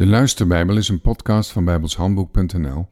De 0.00 0.06
Luisterbijbel 0.06 0.76
is 0.76 0.88
een 0.88 1.00
podcast 1.00 1.52
van 1.52 1.64
bijbelshandboek.nl 1.64 2.88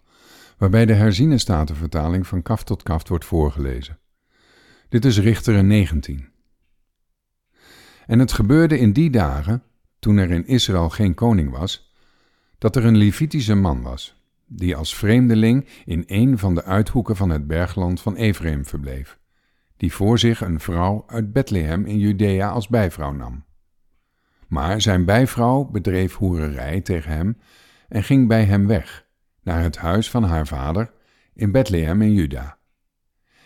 waarbij 0.58 0.86
de 0.86 0.92
herziene 0.92 1.38
statenvertaling 1.38 2.26
van 2.26 2.42
kaft 2.42 2.66
tot 2.66 2.82
kaft 2.82 3.08
wordt 3.08 3.24
voorgelezen. 3.24 3.98
Dit 4.88 5.04
is 5.04 5.18
Richteren 5.18 5.66
19. 5.66 6.28
En 8.06 8.18
het 8.18 8.32
gebeurde 8.32 8.78
in 8.78 8.92
die 8.92 9.10
dagen, 9.10 9.62
toen 9.98 10.16
er 10.16 10.30
in 10.30 10.46
Israël 10.46 10.88
geen 10.88 11.14
koning 11.14 11.50
was, 11.50 11.94
dat 12.58 12.76
er 12.76 12.84
een 12.84 12.96
Levitische 12.96 13.54
man 13.54 13.82
was, 13.82 14.22
die 14.46 14.76
als 14.76 14.96
vreemdeling 14.96 15.68
in 15.84 16.04
een 16.06 16.38
van 16.38 16.54
de 16.54 16.64
uithoeken 16.64 17.16
van 17.16 17.30
het 17.30 17.46
bergland 17.46 18.00
van 18.00 18.16
Ephraim 18.16 18.64
verbleef, 18.64 19.18
die 19.76 19.92
voor 19.92 20.18
zich 20.18 20.40
een 20.40 20.60
vrouw 20.60 21.04
uit 21.06 21.32
Bethlehem 21.32 21.86
in 21.86 21.98
Judea 21.98 22.50
als 22.50 22.68
bijvrouw 22.68 23.12
nam. 23.12 23.46
Maar 24.48 24.80
zijn 24.80 25.04
bijvrouw 25.04 25.64
bedreef 25.64 26.14
hoererij 26.14 26.80
tegen 26.80 27.12
hem 27.12 27.38
en 27.88 28.02
ging 28.02 28.28
bij 28.28 28.44
hem 28.44 28.66
weg, 28.66 29.06
naar 29.42 29.62
het 29.62 29.76
huis 29.76 30.10
van 30.10 30.22
haar 30.22 30.46
vader 30.46 30.90
in 31.34 31.52
Bethlehem 31.52 32.02
in 32.02 32.12
Juda. 32.12 32.58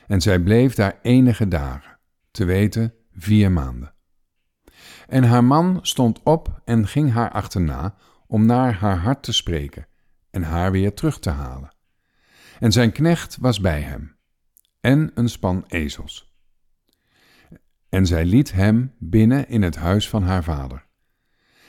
En 0.07 0.20
zij 0.20 0.38
bleef 0.41 0.74
daar 0.74 0.98
enige 1.02 1.48
dagen, 1.48 1.98
te 2.30 2.45
weten 2.45 2.95
vier 3.12 3.52
maanden. 3.52 3.95
En 5.09 5.24
haar 5.24 5.45
man 5.45 5.79
stond 5.83 6.23
op 6.23 6.60
en 6.65 6.87
ging 6.87 7.12
haar 7.12 7.30
achterna 7.30 7.95
om 8.27 8.46
naar 8.46 8.74
haar 8.74 8.96
hart 8.96 9.23
te 9.23 9.32
spreken 9.32 9.87
en 10.30 10.43
haar 10.43 10.71
weer 10.73 10.95
terug 10.95 11.19
te 11.19 11.30
halen. 11.30 11.74
En 12.60 12.73
zijn 12.73 12.93
knecht 12.93 13.37
was 13.41 13.60
bij 13.60 13.80
hem, 13.80 14.16
en 14.80 15.10
een 15.15 15.29
span 15.29 15.65
ezels. 15.66 16.37
En 17.88 18.07
zij 18.07 18.24
liet 18.24 18.52
hem 18.52 18.95
binnen 18.98 19.48
in 19.48 19.62
het 19.62 19.77
huis 19.77 20.09
van 20.09 20.23
haar 20.23 20.45
vader. 20.45 20.87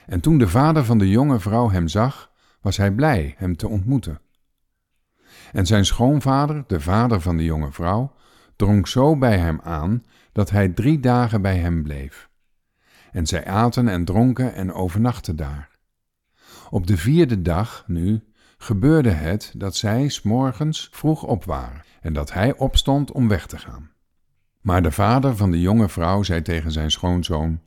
En 0.06 0.20
toen 0.20 0.38
de 0.38 0.48
vader 0.48 0.86
van 0.86 0.98
de 0.98 1.10
jonge 1.10 1.40
vrouw 1.40 1.70
hem 1.70 1.88
zag, 1.88 2.32
was 2.62 2.78
hij 2.78 2.92
blij 2.92 3.36
hem 3.38 3.56
te 3.56 3.68
ontmoeten. 3.68 4.20
En 5.52 5.66
zijn 5.66 5.86
schoonvader, 5.86 6.64
de 6.68 6.80
vader 6.80 7.22
van 7.22 7.38
de 7.38 7.44
jonge 7.44 7.72
vrouw, 7.72 8.14
drong 8.56 8.88
zo 8.88 9.18
bij 9.18 9.38
hem 9.38 9.60
aan 9.64 10.04
dat 10.32 10.50
hij 10.50 10.70
drie 10.70 11.00
dagen 11.00 11.42
bij 11.42 11.58
hem 11.58 11.84
bleef. 11.84 12.30
En 13.12 13.26
zij 13.26 13.46
aten 13.46 13.88
en 13.88 14.06
dronken 14.06 14.54
en 14.54 14.74
overnachten 14.74 15.36
daar. 15.36 15.70
Op 16.70 16.88
de 16.88 16.98
vierde 16.98 17.42
dag, 17.42 17.84
nu, 17.88 18.24
gebeurde 18.58 19.10
het 19.10 19.54
dat 19.56 19.76
zij 19.76 20.10
s 20.10 20.22
morgens 20.22 20.88
vroeg 20.92 21.24
op 21.24 21.46
waren 21.46 21.82
en 22.02 22.14
dat 22.14 22.34
hij 22.34 22.58
opstond 22.58 23.12
om 23.12 23.28
weg 23.28 23.48
te 23.48 23.58
gaan. 23.58 23.92
Maar 24.62 24.82
de 24.82 24.92
vader 24.92 25.36
van 25.36 25.52
de 25.52 25.62
jonge 25.62 25.90
vrouw 25.90 26.24
zei 26.24 26.42
tegen 26.42 26.72
zijn 26.72 26.92
schoonzoon: 26.92 27.62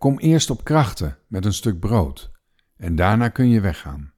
Kom 0.00 0.18
eerst 0.18 0.50
op 0.50 0.64
krachten 0.64 1.18
met 1.26 1.44
een 1.44 1.52
stuk 1.52 1.80
brood, 1.80 2.30
en 2.76 2.94
daarna 2.94 3.28
kun 3.28 3.48
je 3.48 3.60
weggaan. 3.60 4.12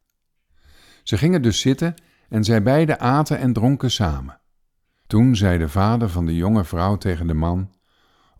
Ze 1.02 1.18
gingen 1.18 1.42
dus 1.42 1.60
zitten 1.60 1.94
en 2.28 2.44
zij 2.44 2.62
beiden 2.62 3.00
aten 3.00 3.38
en 3.38 3.52
dronken 3.52 3.90
samen. 3.90 4.40
Toen 5.06 5.36
zei 5.36 5.58
de 5.58 5.68
vader 5.68 6.08
van 6.08 6.26
de 6.26 6.34
jonge 6.34 6.64
vrouw 6.64 6.96
tegen 6.96 7.26
de 7.26 7.34
man: 7.34 7.72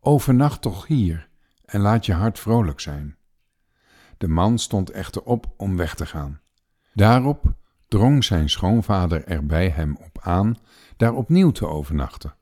Overnacht 0.01 0.63
toch 0.63 0.87
hier 0.87 1.29
en 1.65 1.81
laat 1.81 2.07
je 2.07 2.13
hart 2.13 2.39
vrolijk 2.39 2.81
zijn. 2.81 3.17
De 4.19 4.29
man 4.29 4.59
stond 4.59 4.91
echter 4.91 5.23
op 5.23 5.55
om 5.57 5.77
weg 5.77 5.95
te 5.95 6.07
gaan. 6.07 6.41
Daarop 6.95 7.55
drong 7.89 8.25
zijn 8.25 8.51
schoonvader 8.51 9.25
er 9.25 9.47
bij 9.47 9.69
hem 9.69 9.97
op 9.97 10.19
aan 10.21 10.57
daar 10.97 11.15
opnieuw 11.15 11.51
te 11.51 11.67
overnachten. 11.67 12.35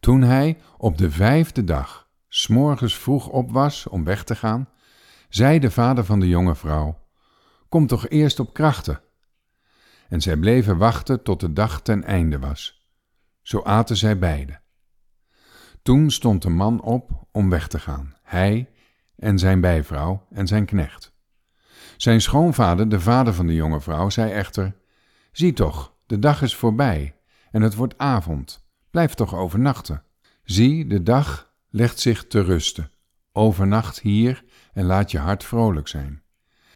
Toen 0.00 0.22
hij 0.22 0.58
op 0.76 0.98
de 0.98 1.10
vijfde 1.10 1.64
dag 1.64 2.01
s'morgens 2.34 2.98
vroeg 2.98 3.28
op 3.28 3.50
was 3.50 3.86
om 3.86 4.04
weg 4.04 4.24
te 4.24 4.34
gaan, 4.34 4.68
zei 5.28 5.58
de 5.58 5.70
vader 5.70 6.04
van 6.04 6.20
de 6.20 6.28
jonge 6.28 6.54
vrouw: 6.54 6.98
Kom 7.68 7.86
toch 7.86 8.08
eerst 8.08 8.40
op 8.40 8.52
krachten. 8.52 9.00
En 10.08 10.20
zij 10.20 10.36
bleven 10.36 10.76
wachten 10.76 11.22
tot 11.22 11.40
de 11.40 11.52
dag 11.52 11.82
ten 11.82 12.04
einde 12.04 12.38
was. 12.38 12.86
Zo 13.42 13.62
aten 13.62 13.96
zij 13.96 14.18
beiden. 14.18 14.62
Toen 15.82 16.10
stond 16.10 16.42
de 16.42 16.50
man 16.50 16.82
op 16.82 17.26
om 17.32 17.50
weg 17.50 17.68
te 17.68 17.78
gaan, 17.78 18.14
hij 18.22 18.70
en 19.16 19.38
zijn 19.38 19.60
bijvrouw 19.60 20.26
en 20.30 20.46
zijn 20.46 20.64
knecht. 20.64 21.12
Zijn 21.96 22.20
schoonvader, 22.20 22.88
de 22.88 23.00
vader 23.00 23.34
van 23.34 23.46
de 23.46 23.54
jonge 23.54 23.80
vrouw, 23.80 24.10
zei 24.10 24.32
echter: 24.32 24.76
Zie 25.32 25.52
toch, 25.52 25.94
de 26.06 26.18
dag 26.18 26.42
is 26.42 26.56
voorbij 26.56 27.16
en 27.50 27.62
het 27.62 27.74
wordt 27.74 27.98
avond. 27.98 28.66
Blijf 28.90 29.14
toch 29.14 29.34
overnachten. 29.34 30.04
Zie, 30.44 30.86
de 30.86 31.02
dag 31.02 31.51
legt 31.72 32.00
zich 32.00 32.26
te 32.26 32.40
rusten. 32.40 32.90
Overnacht 33.32 34.00
hier 34.00 34.44
en 34.72 34.84
laat 34.84 35.10
je 35.10 35.18
hart 35.18 35.44
vrolijk 35.44 35.88
zijn. 35.88 36.22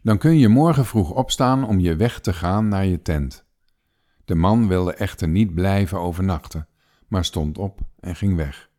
Dan 0.03 0.17
kun 0.17 0.37
je 0.37 0.47
morgen 0.47 0.85
vroeg 0.85 1.11
opstaan 1.11 1.67
om 1.67 1.79
je 1.79 1.95
weg 1.95 2.19
te 2.19 2.33
gaan 2.33 2.67
naar 2.67 2.85
je 2.85 3.01
tent. 3.01 3.45
De 4.25 4.35
man 4.35 4.67
wilde 4.67 4.93
echter 4.93 5.27
niet 5.27 5.53
blijven 5.53 5.99
overnachten, 5.99 6.67
maar 7.07 7.25
stond 7.25 7.57
op 7.57 7.79
en 7.99 8.15
ging 8.15 8.35
weg. 8.35 8.69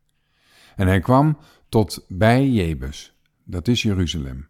En 0.77 0.87
hij 0.87 1.01
kwam 1.01 1.39
tot 1.69 2.05
bij 2.09 2.49
Jebus, 2.49 3.19
dat 3.45 3.69
is 3.69 3.83
Jeruzalem, 3.83 4.49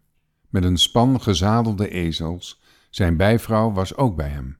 met 0.49 0.63
een 0.63 0.77
span 0.77 1.21
gezadelde 1.21 1.89
ezels. 1.89 2.61
Zijn 2.89 3.17
bijvrouw 3.17 3.71
was 3.71 3.95
ook 3.95 4.15
bij 4.15 4.29
hem. 4.29 4.57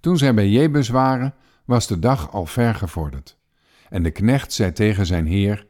Toen 0.00 0.16
zij 0.16 0.34
bij 0.34 0.48
Jebus 0.48 0.88
waren, 0.88 1.34
was 1.64 1.86
de 1.86 1.98
dag 1.98 2.32
al 2.32 2.46
ver 2.46 2.74
gevorderd. 2.74 3.38
En 3.88 4.02
de 4.02 4.10
knecht 4.10 4.52
zei 4.52 4.72
tegen 4.72 5.06
zijn 5.06 5.26
heer: 5.26 5.66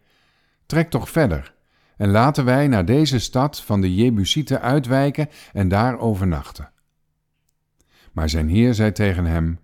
Trek 0.66 0.90
toch 0.90 1.10
verder, 1.10 1.54
en 1.96 2.10
laten 2.10 2.44
wij 2.44 2.68
naar 2.68 2.84
deze 2.84 3.18
stad 3.18 3.60
van 3.60 3.80
de 3.80 3.94
Jebusieten 3.94 4.60
uitwijken 4.60 5.28
en 5.52 5.68
daar 5.68 5.98
overnachten. 5.98 6.70
Maar 8.12 8.28
zijn 8.28 8.48
heer 8.48 8.74
zei 8.74 8.92
tegen 8.92 9.24
hem: 9.24 9.58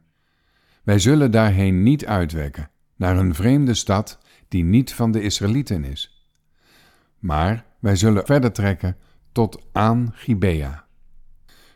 Wij 0.83 0.99
zullen 0.99 1.31
daarheen 1.31 1.83
niet 1.83 2.07
uitwekken, 2.07 2.71
naar 2.97 3.17
een 3.17 3.35
vreemde 3.35 3.75
stad 3.75 4.19
die 4.49 4.65
niet 4.65 4.95
van 4.95 5.13
de 5.13 5.23
Israëlieten 5.23 5.85
is. 5.85 6.27
Maar 7.19 7.65
wij 7.79 7.97
zullen 7.97 8.27
verder 8.27 8.53
trekken 8.53 8.97
tot 9.33 9.63
aan 9.73 10.11
Gibea. 10.15 10.85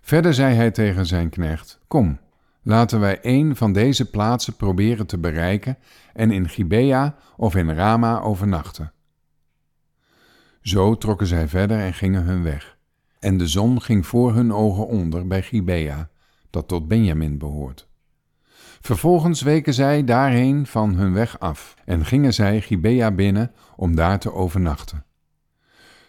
Verder 0.01 0.35
zei 0.35 0.55
hij 0.55 0.71
tegen 0.71 1.07
zijn 1.07 1.29
knecht: 1.29 1.81
Kom, 1.89 2.19
laten 2.63 3.01
wij 3.01 3.19
een 3.23 3.57
van 3.57 3.73
deze 3.73 4.11
plaatsen 4.11 4.57
proberen 4.57 5.07
te 5.07 5.19
bereiken 5.19 5.79
en 6.13 6.31
in 6.31 6.49
Gibea 6.49 7.17
of 7.37 7.55
in 7.55 7.71
Rama 7.71 8.21
overnachten. 8.21 8.93
Zo 10.67 10.97
trokken 10.97 11.27
zij 11.27 11.49
verder 11.49 11.79
en 11.79 11.95
gingen 11.95 12.25
hun 12.25 12.43
weg. 12.43 12.79
En 13.19 13.39
de 13.39 13.47
zon 13.47 13.83
ging 13.83 14.07
voor 14.07 14.35
hun 14.35 14.53
ogen 14.53 14.87
onder 14.87 15.27
bij 15.27 15.43
Gibea, 15.43 16.09
dat 16.51 16.69
tot 16.69 16.89
Benjamin 16.89 17.39
behoort. 17.39 17.89
Vervolgens 18.81 19.43
weken 19.43 19.75
zij 19.75 20.05
daarheen 20.05 20.67
van 20.67 20.95
hun 20.95 21.13
weg 21.13 21.39
af 21.39 21.75
en 21.85 22.05
gingen 22.05 22.35
zij 22.35 22.61
Gibea 22.61 23.11
binnen 23.11 23.53
om 23.77 23.95
daar 23.95 24.19
te 24.19 24.33
overnachten. 24.33 25.05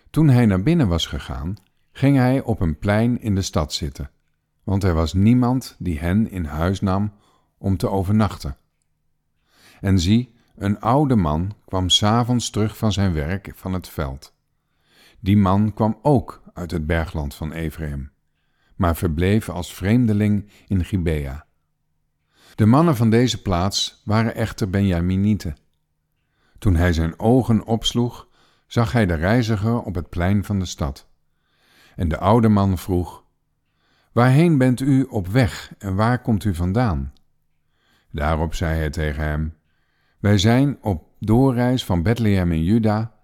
Toen 0.10 0.30
hij 0.30 0.46
naar 0.46 0.64
binnen 0.64 0.88
was 0.88 1.06
gegaan, 1.06 1.56
ging 1.92 2.18
hij 2.18 2.42
op 2.42 2.60
een 2.60 2.78
plein 2.78 3.22
in 3.22 3.36
de 3.36 3.42
stad 3.42 3.74
zitten, 3.74 4.10
want 4.64 4.84
er 4.84 4.94
was 4.94 5.14
niemand 5.14 5.76
die 5.80 6.00
hen 6.00 6.32
in 6.32 6.46
huis 6.46 6.80
nam 6.80 7.14
om 7.58 7.78
te 7.78 7.90
overnachten. 7.90 8.58
En 9.82 10.00
zie, 10.00 10.34
een 10.56 10.80
oude 10.80 11.16
man 11.16 11.56
kwam 11.66 11.90
s'avonds 11.90 12.50
terug 12.50 12.78
van 12.78 12.92
zijn 12.92 13.14
werk 13.14 13.52
van 13.56 13.74
het 13.74 13.90
veld. 13.90 14.36
Die 15.20 15.38
man 15.38 15.74
kwam 15.74 16.00
ook 16.02 16.44
uit 16.54 16.72
het 16.72 16.86
bergland 16.86 17.36
van 17.36 17.52
Ephraim, 17.52 18.12
maar 18.76 18.96
verbleef 18.96 19.50
als 19.50 19.74
vreemdeling 19.74 20.50
in 20.68 20.86
Gibea. 20.86 21.46
De 22.56 22.66
mannen 22.66 22.96
van 22.96 23.10
deze 23.10 23.42
plaats 23.42 24.02
waren 24.06 24.36
echter 24.36 24.70
Benjaminieten. 24.70 25.58
Toen 26.60 26.76
hij 26.76 26.94
zijn 26.94 27.20
ogen 27.20 27.66
opsloeg, 27.66 28.28
zag 28.68 28.92
hij 28.92 29.06
de 29.06 29.14
reiziger 29.14 29.82
op 29.82 29.96
het 29.96 30.10
plein 30.10 30.44
van 30.44 30.60
de 30.60 30.66
stad. 30.66 31.08
En 31.96 32.08
de 32.08 32.18
oude 32.18 32.48
man 32.48 32.78
vroeg: 32.78 33.24
Waarheen 34.12 34.58
bent 34.58 34.82
u 34.82 35.04
op 35.04 35.28
weg 35.28 35.74
en 35.78 35.96
waar 35.96 36.22
komt 36.22 36.44
u 36.44 36.56
vandaan? 36.56 37.14
Daarop 38.12 38.54
zei 38.54 38.78
hij 38.78 38.90
tegen 38.90 39.24
hem: 39.24 39.58
Wij 40.20 40.38
zijn 40.38 40.78
op 40.82 41.08
doorreis 41.20 41.86
van 41.86 42.04
Bethlehem 42.04 42.52
in 42.52 42.64
Juda 42.64 43.17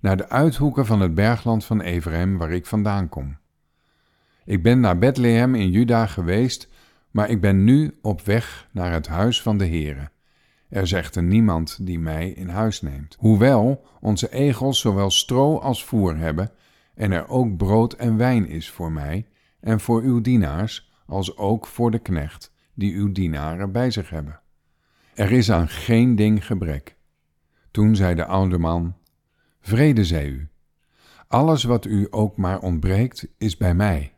naar 0.00 0.16
de 0.16 0.28
uithoeken 0.28 0.86
van 0.86 1.00
het 1.00 1.14
bergland 1.14 1.64
van 1.64 1.80
Ephraim 1.80 2.38
waar 2.38 2.52
ik 2.52 2.66
vandaan 2.66 3.08
kom. 3.08 3.36
Ik 4.44 4.62
ben 4.62 4.80
naar 4.80 4.98
Bethlehem 4.98 5.54
in 5.54 5.70
Juda 5.70 6.06
geweest, 6.06 6.68
maar 7.10 7.30
ik 7.30 7.40
ben 7.40 7.64
nu 7.64 7.98
op 8.02 8.20
weg 8.20 8.68
naar 8.72 8.92
het 8.92 9.06
huis 9.06 9.42
van 9.42 9.58
de 9.58 9.66
Heere. 9.66 10.10
Er 10.68 10.82
is 10.82 10.92
echter 10.92 11.22
niemand 11.22 11.78
die 11.86 11.98
mij 11.98 12.30
in 12.30 12.48
huis 12.48 12.80
neemt. 12.82 13.16
Hoewel 13.18 13.86
onze 14.00 14.32
egels 14.32 14.80
zowel 14.80 15.10
stro 15.10 15.58
als 15.58 15.84
voer 15.84 16.16
hebben, 16.16 16.50
en 16.94 17.12
er 17.12 17.28
ook 17.28 17.56
brood 17.56 17.92
en 17.92 18.16
wijn 18.16 18.48
is 18.48 18.70
voor 18.70 18.92
mij 18.92 19.26
en 19.60 19.80
voor 19.80 20.02
uw 20.02 20.20
dienaars, 20.20 20.92
als 21.06 21.36
ook 21.36 21.66
voor 21.66 21.90
de 21.90 21.98
knecht 21.98 22.52
die 22.74 22.94
uw 22.94 23.12
dienaren 23.12 23.72
bij 23.72 23.90
zich 23.90 24.10
hebben. 24.10 24.40
Er 25.14 25.32
is 25.32 25.50
aan 25.50 25.68
geen 25.68 26.16
ding 26.16 26.46
gebrek. 26.46 26.96
Toen 27.70 27.96
zei 27.96 28.14
de 28.14 28.24
oude 28.24 28.58
man: 28.58 28.96
Vrede 29.60 30.04
zij 30.04 30.26
u. 30.26 30.48
Alles 31.28 31.64
wat 31.64 31.84
u 31.84 32.06
ook 32.10 32.36
maar 32.36 32.58
ontbreekt, 32.60 33.26
is 33.38 33.56
bij 33.56 33.74
mij. 33.74 34.12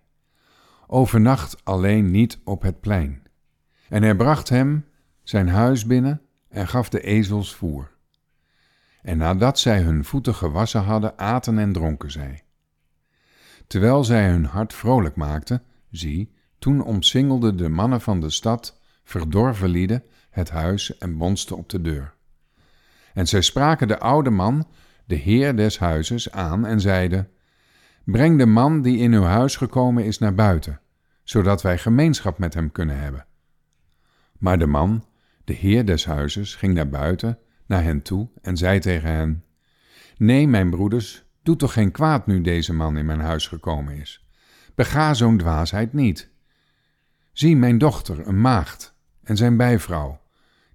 overnacht 0.87 1.65
alleen 1.65 2.11
niet 2.11 2.39
op 2.45 2.63
het 2.63 2.81
plein. 2.81 3.23
En 3.89 4.03
hij 4.03 4.15
bracht 4.17 4.49
hem 4.49 4.85
zijn 5.23 5.49
huis 5.49 5.87
binnen 5.87 6.23
en 6.49 6.69
gaf 6.69 6.89
de 6.89 7.01
ezels 7.01 7.55
voer. 7.55 7.91
En 9.03 9.19
nadat 9.19 9.59
zij 9.59 9.81
hun 9.81 10.05
voeten 10.05 10.35
gewassen 10.35 10.83
hadden, 10.83 11.19
aten 11.19 11.59
en 11.59 11.73
dronken 11.73 12.11
zij. 12.11 12.43
Terwijl 13.67 14.05
zij 14.05 14.29
hun 14.29 14.45
hart 14.45 14.75
vrolijk 14.75 15.17
maakten, 15.17 15.63
zie, 15.91 16.33
toen 16.59 16.83
omsingelden 16.83 17.57
de 17.57 17.69
mannen 17.69 18.01
van 18.01 18.21
de 18.21 18.31
stad, 18.31 18.81
verdorven 19.05 19.69
lieden, 19.69 20.03
het 20.31 20.51
huis 20.51 20.99
en 20.99 21.17
bonsten 21.19 21.57
op 21.57 21.69
de 21.69 21.81
deur. 21.81 22.15
En 23.15 23.27
zij 23.27 23.41
spraken 23.41 23.89
de 23.89 23.99
oude 23.99 24.31
man, 24.31 24.67
de 25.11 25.17
heer 25.17 25.57
des 25.57 25.79
huizes, 25.79 26.31
aan 26.31 26.67
en 26.67 26.81
zeiden: 26.81 27.29
Breng 28.05 28.39
de 28.39 28.47
man 28.47 28.83
die 28.83 28.99
in 28.99 29.12
uw 29.12 29.23
huis 29.23 29.57
gekomen 29.57 30.05
is 30.05 30.19
naar 30.19 30.35
buiten, 30.35 30.81
zodat 31.23 31.62
wij 31.62 31.79
gemeenschap 31.79 32.39
met 32.39 32.55
hem 32.55 32.73
kunnen 32.73 32.99
hebben. 32.99 33.27
Maar 34.39 34.59
de 34.59 34.67
man, 34.67 35.05
de 35.45 35.53
heer 35.53 35.85
des 35.85 36.05
huizes, 36.05 36.55
ging 36.55 36.75
naar 36.75 36.89
buiten, 36.89 37.39
naar 37.67 37.83
hen 37.83 38.03
toe 38.03 38.29
en 38.43 38.57
zei 38.57 38.79
tegen 38.79 39.09
hen: 39.09 39.45
Nee, 40.17 40.49
mijn 40.49 40.71
broeders, 40.71 41.25
doe 41.43 41.57
toch 41.57 41.73
geen 41.73 41.91
kwaad 41.91 42.27
nu 42.27 42.41
deze 42.41 42.73
man 42.73 42.97
in 42.97 43.07
mijn 43.07 43.21
huis 43.21 43.47
gekomen 43.47 43.95
is. 43.95 44.27
Bega 44.75 45.15
zo'n 45.15 45.39
dwaasheid 45.39 45.93
niet. 45.93 46.31
Zie 47.33 47.57
mijn 47.57 47.79
dochter, 47.79 48.27
een 48.27 48.41
maagd, 48.41 48.95
en 49.23 49.37
zijn 49.37 49.57
bijvrouw, 49.57 50.21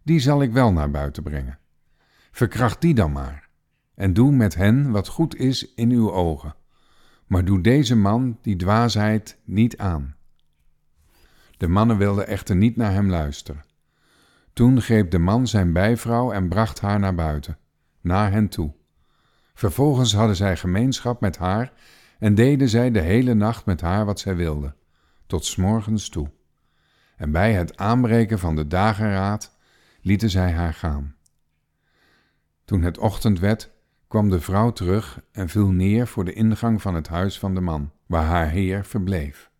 die 0.03 0.19
zal 0.19 0.41
ik 0.41 0.51
wel 0.51 0.71
naar 0.71 0.91
buiten 0.91 1.23
brengen. 1.23 1.59
Verkracht 2.31 2.81
die 2.81 2.93
dan 2.93 3.11
maar, 3.11 3.44
en 3.95 4.13
doe 4.13 4.31
met 4.31 4.55
hen 4.55 4.91
wat 4.91 5.07
goed 5.07 5.35
is 5.35 5.73
in 5.73 5.91
uw 5.91 6.11
ogen. 6.11 6.55
Maar 7.25 7.45
doe 7.45 7.61
deze 7.61 7.95
man 7.95 8.37
die 8.41 8.55
dwaasheid 8.55 9.39
niet 9.43 9.77
aan. 9.77 10.15
De 11.57 11.67
mannen 11.67 11.97
wilden 11.97 12.27
echter 12.27 12.55
niet 12.55 12.75
naar 12.75 12.91
hem 12.91 13.09
luisteren. 13.09 13.63
Toen 14.53 14.81
greep 14.81 15.11
de 15.11 15.19
man 15.19 15.47
zijn 15.47 15.73
bijvrouw 15.73 16.31
en 16.31 16.49
bracht 16.49 16.79
haar 16.79 16.99
naar 16.99 17.15
buiten, 17.15 17.57
naar 18.01 18.31
hen 18.31 18.49
toe. 18.49 18.73
Vervolgens 19.53 20.13
hadden 20.13 20.35
zij 20.35 20.57
gemeenschap 20.57 21.21
met 21.21 21.37
haar 21.37 21.73
en 22.19 22.35
deden 22.35 22.69
zij 22.69 22.91
de 22.91 23.01
hele 23.01 23.33
nacht 23.33 23.65
met 23.65 23.81
haar 23.81 24.05
wat 24.05 24.19
zij 24.19 24.35
wilden, 24.35 24.75
tot 25.25 25.45
s 25.45 25.55
morgens 25.55 26.09
toe. 26.09 26.31
En 27.17 27.31
bij 27.31 27.53
het 27.53 27.77
aanbreken 27.77 28.39
van 28.39 28.55
de 28.55 28.67
dageraad 28.67 29.57
lieten 30.01 30.29
zij 30.29 30.51
haar 30.51 30.73
gaan. 30.73 31.15
Toen 32.65 32.81
het 32.81 32.97
ochtend 32.97 33.39
werd, 33.39 33.71
kwam 34.07 34.29
de 34.29 34.41
vrouw 34.41 34.71
terug 34.71 35.21
en 35.31 35.49
viel 35.49 35.67
neer 35.67 36.07
voor 36.07 36.25
de 36.25 36.33
ingang 36.33 36.81
van 36.81 36.95
het 36.95 37.07
huis 37.07 37.39
van 37.39 37.55
de 37.55 37.61
man, 37.61 37.91
waar 38.05 38.25
haar 38.25 38.49
heer 38.49 38.85
verbleef, 38.85 39.51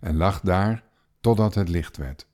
en 0.00 0.16
lag 0.16 0.40
daar 0.40 0.84
totdat 1.20 1.54
het 1.54 1.68
licht 1.68 1.96
werd. 1.96 2.28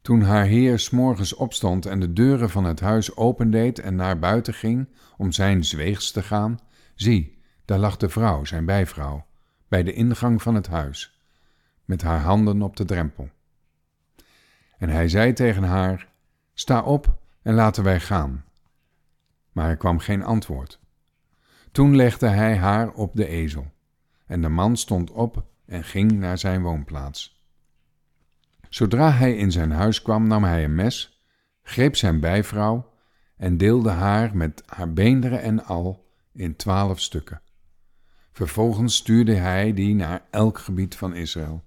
Toen 0.00 0.22
haar 0.22 0.44
heer 0.44 0.78
s'morgens 0.78 1.34
opstond 1.34 1.86
en 1.86 2.00
de 2.00 2.12
deuren 2.12 2.50
van 2.50 2.64
het 2.64 2.80
huis 2.80 3.16
opendeed 3.16 3.78
en 3.78 3.94
naar 3.94 4.18
buiten 4.18 4.54
ging 4.54 4.88
om 5.16 5.32
zijn 5.32 5.64
zweegs 5.64 6.10
te 6.10 6.22
gaan, 6.22 6.58
zie, 6.94 7.38
daar 7.64 7.78
lag 7.78 7.96
de 7.96 8.08
vrouw, 8.08 8.44
zijn 8.44 8.64
bijvrouw, 8.64 9.26
bij 9.68 9.82
de 9.82 9.92
ingang 9.92 10.42
van 10.42 10.54
het 10.54 10.66
huis, 10.66 11.20
met 11.84 12.02
haar 12.02 12.20
handen 12.20 12.62
op 12.62 12.76
de 12.76 12.84
drempel. 12.84 13.30
En 14.78 14.88
hij 14.88 15.08
zei 15.08 15.32
tegen 15.32 15.62
haar: 15.62 16.08
Sta 16.54 16.82
op 16.82 17.18
en 17.42 17.54
laten 17.54 17.84
wij 17.84 18.00
gaan. 18.00 18.44
Maar 19.56 19.68
er 19.68 19.76
kwam 19.76 19.98
geen 19.98 20.22
antwoord. 20.22 20.80
Toen 21.72 21.96
legde 21.96 22.26
hij 22.26 22.56
haar 22.56 22.92
op 22.92 23.16
de 23.16 23.26
ezel, 23.26 23.72
en 24.26 24.42
de 24.42 24.48
man 24.48 24.76
stond 24.76 25.10
op 25.10 25.46
en 25.66 25.84
ging 25.84 26.12
naar 26.12 26.38
zijn 26.38 26.62
woonplaats. 26.62 27.44
Zodra 28.68 29.12
hij 29.12 29.36
in 29.36 29.52
zijn 29.52 29.70
huis 29.70 30.02
kwam, 30.02 30.26
nam 30.26 30.44
hij 30.44 30.64
een 30.64 30.74
mes, 30.74 31.22
greep 31.62 31.96
zijn 31.96 32.20
bijvrouw 32.20 32.92
en 33.36 33.56
deelde 33.56 33.90
haar 33.90 34.36
met 34.36 34.62
haar 34.66 34.92
beenderen 34.92 35.42
en 35.42 35.64
al 35.64 36.06
in 36.32 36.56
twaalf 36.56 37.00
stukken. 37.00 37.42
Vervolgens 38.32 38.96
stuurde 38.96 39.34
hij 39.34 39.72
die 39.72 39.94
naar 39.94 40.26
elk 40.30 40.58
gebied 40.58 40.96
van 40.96 41.14
Israël. 41.14 41.64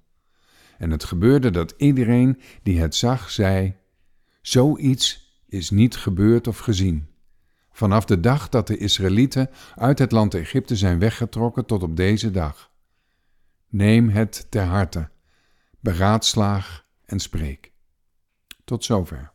En 0.78 0.92
het 0.92 1.04
gebeurde 1.04 1.50
dat 1.50 1.74
iedereen 1.78 2.42
die 2.64 2.80
het 2.80 2.96
zag, 2.96 3.30
zei: 3.30 3.76
Zoiets 4.42 5.34
is 5.48 5.70
niet 5.70 5.96
gebeurd 5.96 6.48
of 6.48 6.58
gezien. 6.58 7.08
Vanaf 7.80 8.06
de 8.06 8.20
dag 8.20 8.50
dat 8.50 8.68
de 8.68 8.78
Israëlieten 8.78 9.50
uit 9.76 10.00
het 10.00 10.12
land 10.12 10.34
Egypte 10.34 10.76
zijn 10.76 11.00
weggetrokken 11.00 11.66
tot 11.66 11.84
op 11.84 11.96
deze 11.96 12.32
dag. 12.32 12.72
Neem 13.68 14.10
het 14.10 14.48
ter 14.50 14.64
harte, 14.64 15.10
beraadslaag 15.80 16.86
en 17.06 17.20
spreek. 17.20 17.72
Tot 18.64 18.84
zover. 18.84 19.32